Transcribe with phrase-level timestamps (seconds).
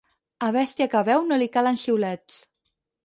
[0.47, 2.41] A bèstia que beu no li calen xiulets.